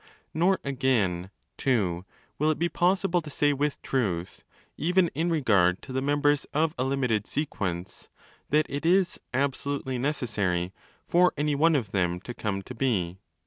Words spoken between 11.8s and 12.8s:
them to come to